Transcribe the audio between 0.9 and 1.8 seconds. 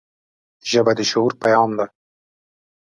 د شعور پیغام